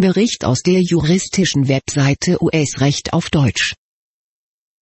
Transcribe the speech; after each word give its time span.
Bericht 0.00 0.46
aus 0.46 0.62
der 0.62 0.80
juristischen 0.80 1.68
Webseite 1.68 2.42
US-Recht 2.42 3.12
auf 3.12 3.28
Deutsch. 3.28 3.74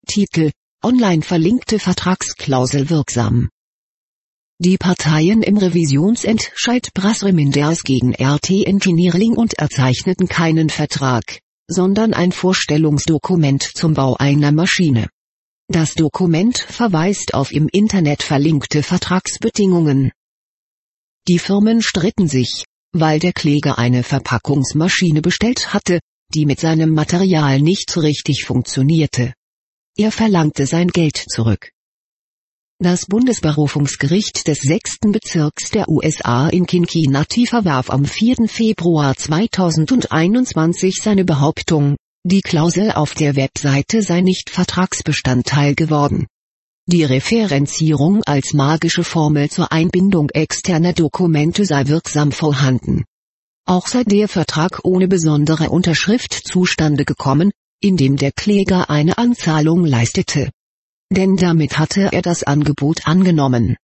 Titel 0.06 0.52
Online 0.82 1.22
verlinkte 1.22 1.80
Vertragsklausel 1.80 2.88
wirksam. 2.88 3.48
Die 4.60 4.78
Parteien 4.78 5.42
im 5.42 5.56
Revisionsentscheid 5.56 6.94
Brasreminders 6.94 7.82
gegen 7.82 8.14
RT 8.14 8.50
Engineering 8.64 9.32
und 9.36 9.54
erzeichneten 9.54 10.28
keinen 10.28 10.70
Vertrag, 10.70 11.40
sondern 11.66 12.14
ein 12.14 12.30
Vorstellungsdokument 12.30 13.62
zum 13.62 13.94
Bau 13.94 14.14
einer 14.16 14.52
Maschine. 14.52 15.08
Das 15.66 15.94
Dokument 15.94 16.58
verweist 16.58 17.34
auf 17.34 17.52
im 17.52 17.68
Internet 17.72 18.22
verlinkte 18.22 18.84
Vertragsbedingungen. 18.84 20.12
Die 21.26 21.40
Firmen 21.40 21.82
stritten 21.82 22.28
sich, 22.28 22.64
weil 22.92 23.18
der 23.18 23.32
Kläger 23.32 23.78
eine 23.78 24.02
Verpackungsmaschine 24.02 25.22
bestellt 25.22 25.72
hatte, 25.72 26.00
die 26.34 26.46
mit 26.46 26.60
seinem 26.60 26.92
Material 26.92 27.60
nicht 27.60 27.96
richtig 27.96 28.44
funktionierte. 28.44 29.34
Er 29.96 30.12
verlangte 30.12 30.66
sein 30.66 30.88
Geld 30.88 31.16
zurück. 31.16 31.70
Das 32.80 33.06
Bundesberufungsgericht 33.06 34.46
des 34.46 34.60
6. 34.60 34.98
Bezirks 35.10 35.70
der 35.70 35.88
USA 35.88 36.48
in 36.48 36.66
Cincinnati 36.66 37.46
verwarf 37.46 37.90
am 37.90 38.04
4. 38.04 38.46
Februar 38.46 39.16
2021 39.16 41.00
seine 41.02 41.24
Behauptung, 41.24 41.96
die 42.24 42.40
Klausel 42.40 42.92
auf 42.92 43.14
der 43.14 43.34
Webseite 43.34 44.02
sei 44.02 44.20
nicht 44.20 44.50
Vertragsbestandteil 44.50 45.74
geworden. 45.74 46.28
Die 46.90 47.04
Referenzierung 47.04 48.22
als 48.24 48.54
magische 48.54 49.04
Formel 49.04 49.50
zur 49.50 49.70
Einbindung 49.72 50.30
externer 50.30 50.94
Dokumente 50.94 51.66
sei 51.66 51.86
wirksam 51.86 52.32
vorhanden. 52.32 53.04
Auch 53.66 53.86
sei 53.86 54.04
der 54.04 54.26
Vertrag 54.26 54.80
ohne 54.84 55.06
besondere 55.06 55.68
Unterschrift 55.68 56.32
zustande 56.32 57.04
gekommen, 57.04 57.50
indem 57.82 58.16
der 58.16 58.32
Kläger 58.32 58.88
eine 58.88 59.18
Anzahlung 59.18 59.84
leistete. 59.84 60.48
Denn 61.14 61.36
damit 61.36 61.78
hatte 61.78 62.08
er 62.10 62.22
das 62.22 62.42
Angebot 62.42 63.06
angenommen. 63.06 63.76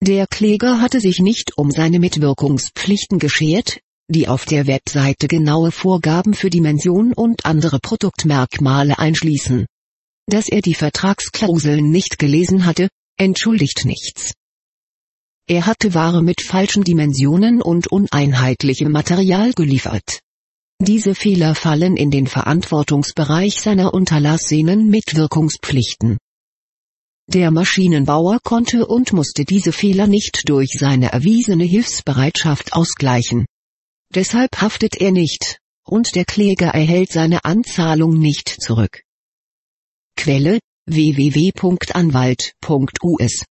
Der 0.00 0.26
Kläger 0.26 0.80
hatte 0.80 0.98
sich 0.98 1.20
nicht 1.20 1.56
um 1.56 1.70
seine 1.70 2.00
Mitwirkungspflichten 2.00 3.20
geschert, 3.20 3.78
die 4.08 4.26
auf 4.26 4.44
der 4.44 4.66
Webseite 4.66 5.28
genaue 5.28 5.70
Vorgaben 5.70 6.34
für 6.34 6.50
Dimension 6.50 7.12
und 7.12 7.46
andere 7.46 7.78
Produktmerkmale 7.78 8.98
einschließen. 8.98 9.66
Dass 10.26 10.48
er 10.48 10.62
die 10.62 10.74
Vertragsklauseln 10.74 11.90
nicht 11.90 12.18
gelesen 12.18 12.64
hatte, 12.64 12.88
entschuldigt 13.16 13.84
nichts. 13.84 14.32
Er 15.48 15.66
hatte 15.66 15.94
Ware 15.94 16.22
mit 16.22 16.40
falschen 16.40 16.84
Dimensionen 16.84 17.60
und 17.60 17.88
uneinheitlichem 17.88 18.90
Material 18.90 19.52
geliefert. 19.52 20.20
Diese 20.80 21.14
Fehler 21.14 21.54
fallen 21.54 21.96
in 21.96 22.10
den 22.10 22.26
Verantwortungsbereich 22.26 23.60
seiner 23.60 23.92
unterlassenen 23.92 24.88
Mitwirkungspflichten. 24.88 26.18
Der 27.28 27.50
Maschinenbauer 27.50 28.40
konnte 28.42 28.86
und 28.86 29.12
musste 29.12 29.44
diese 29.44 29.72
Fehler 29.72 30.06
nicht 30.06 30.48
durch 30.48 30.76
seine 30.78 31.12
erwiesene 31.12 31.64
Hilfsbereitschaft 31.64 32.72
ausgleichen. 32.72 33.46
Deshalb 34.14 34.60
haftet 34.60 35.00
er 35.00 35.12
nicht, 35.12 35.58
und 35.84 36.14
der 36.14 36.24
Kläger 36.24 36.68
erhält 36.68 37.12
seine 37.12 37.44
Anzahlung 37.44 38.18
nicht 38.18 38.48
zurück. 38.48 39.02
Quelle 40.22 40.60
www.anwalt.us 40.88 43.44